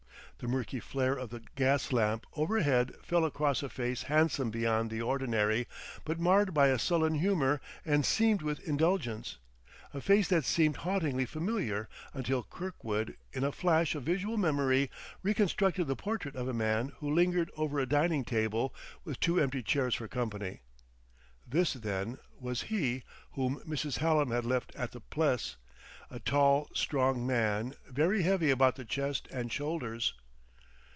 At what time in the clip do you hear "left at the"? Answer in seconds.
24.45-25.01